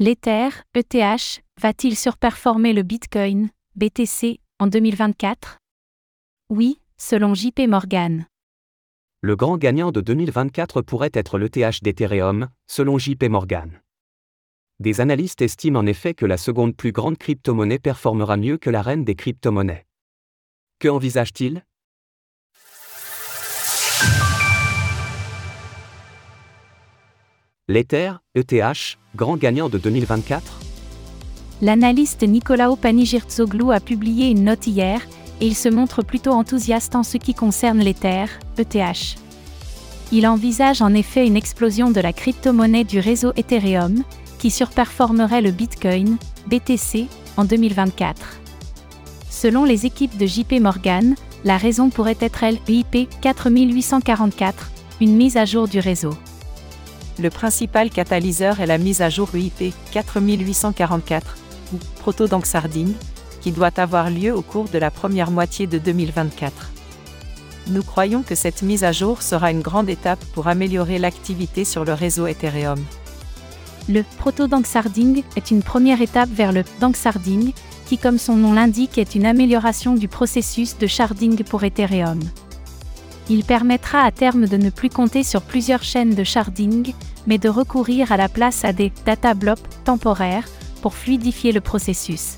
[0.00, 5.58] L'Ether, ETH, va-t-il surperformer le Bitcoin, BTC, en 2024
[6.50, 8.24] Oui, selon JP Morgan.
[9.22, 13.80] Le grand gagnant de 2024 pourrait être l'ETH d'Ethereum, selon JP Morgan.
[14.78, 18.82] Des analystes estiment en effet que la seconde plus grande crypto-monnaie performera mieux que la
[18.82, 19.84] reine des crypto-monnaies.
[20.78, 21.64] Que envisage-t-il?
[27.70, 30.58] L'Ether, ETH, grand gagnant de 2024
[31.60, 35.02] L'analyste Nicolao Panigirtzoglou a publié une note hier,
[35.42, 38.24] et il se montre plutôt enthousiaste en ce qui concerne l'Ether,
[38.56, 39.18] ETH.
[40.12, 44.02] Il envisage en effet une explosion de la crypto-monnaie du réseau Ethereum,
[44.38, 46.16] qui surperformerait le Bitcoin,
[46.46, 47.06] BTC,
[47.36, 48.40] en 2024.
[49.28, 54.70] Selon les équipes de JP Morgan, la raison pourrait être l'IP 4844,
[55.02, 56.14] une mise à jour du réseau.
[57.20, 61.36] Le principal catalyseur est la mise à jour UIP 4844,
[61.74, 62.92] ou proto-Danksarding,
[63.40, 66.70] qui doit avoir lieu au cours de la première moitié de 2024.
[67.68, 71.84] Nous croyons que cette mise à jour sera une grande étape pour améliorer l'activité sur
[71.84, 72.78] le réseau Ethereum.
[73.88, 77.52] Le proto-Danksarding est une première étape vers le Danksarding,
[77.86, 82.20] qui comme son nom l'indique est une amélioration du processus de sharding pour Ethereum.
[83.30, 86.94] Il permettra à terme de ne plus compter sur plusieurs chaînes de sharding,
[87.26, 90.48] mais de recourir à la place à des data blocks temporaires
[90.80, 92.36] pour fluidifier le processus.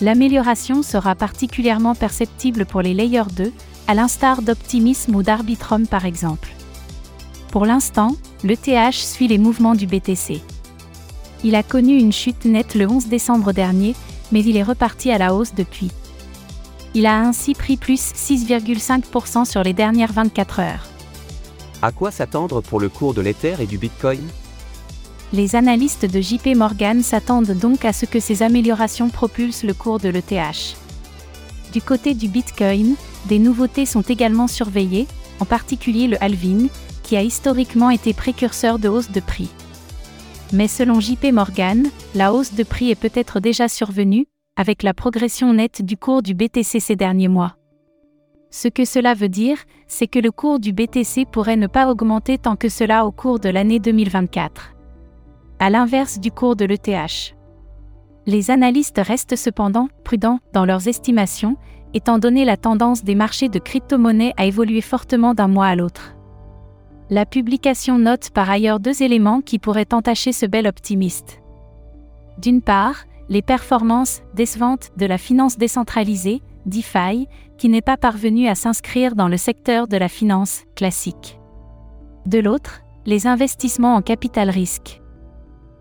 [0.00, 3.52] L'amélioration sera particulièrement perceptible pour les layers 2,
[3.88, 6.50] à l'instar d'Optimism ou d'Arbitrum par exemple.
[7.50, 10.42] Pour l'instant, l'ETH suit les mouvements du BTC.
[11.44, 13.94] Il a connu une chute nette le 11 décembre dernier,
[14.32, 15.90] mais il est reparti à la hausse depuis.
[16.96, 20.88] Il a ainsi pris plus 6,5% sur les dernières 24 heures.
[21.82, 24.26] À quoi s'attendre pour le cours de l'Ether et du Bitcoin?
[25.34, 30.00] Les analystes de JP Morgan s'attendent donc à ce que ces améliorations propulsent le cours
[30.00, 30.78] de l'ETH.
[31.74, 32.94] Du côté du Bitcoin,
[33.26, 35.06] des nouveautés sont également surveillées,
[35.38, 36.70] en particulier le halving,
[37.02, 39.50] qui a historiquement été précurseur de hausse de prix.
[40.50, 45.52] Mais selon JP Morgan, la hausse de prix est peut-être déjà survenue, avec la progression
[45.52, 47.56] nette du cours du BTC ces derniers mois.
[48.50, 52.38] Ce que cela veut dire, c'est que le cours du BTC pourrait ne pas augmenter
[52.38, 54.74] tant que cela au cours de l'année 2024.
[55.58, 57.36] À l'inverse du cours de l'ETH.
[58.24, 61.56] Les analystes restent cependant prudents dans leurs estimations,
[61.92, 66.16] étant donné la tendance des marchés de crypto-monnaies à évoluer fortement d'un mois à l'autre.
[67.08, 71.40] La publication note par ailleurs deux éléments qui pourraient entacher ce bel optimiste.
[72.38, 77.28] D'une part, les performances décevantes de la finance décentralisée, DeFi,
[77.58, 81.38] qui n'est pas parvenue à s'inscrire dans le secteur de la finance classique.
[82.26, 85.00] De l'autre, les investissements en capital risque.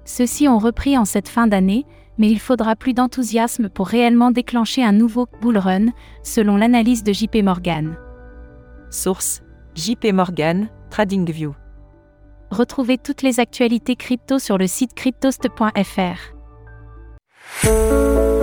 [0.06, 1.86] Ceux-ci ont repris en cette fin d'année,
[2.18, 5.88] mais il faudra plus d'enthousiasme pour réellement déclencher un nouveau bull run,
[6.24, 7.98] selon l'analyse de JP Morgan.
[8.92, 9.42] Source
[9.76, 11.54] JP Morgan, TradingView.
[12.52, 16.35] Retrouvez toutes les actualités crypto sur le site cryptost.fr.
[17.64, 18.35] oh